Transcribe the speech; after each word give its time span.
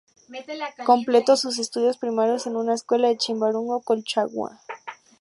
Completó 0.83 1.37
sus 1.37 1.59
estudios 1.59 1.99
primarios 1.99 2.47
en 2.47 2.55
una 2.55 2.73
escuela 2.73 3.07
de 3.09 3.17
Chimbarongo, 3.17 3.83
Colchagua. 3.83 4.59